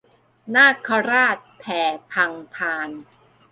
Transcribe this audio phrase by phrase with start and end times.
[0.55, 2.89] นาคราชแผ่พังพาน